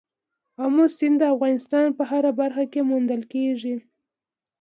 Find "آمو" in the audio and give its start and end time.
0.63-0.85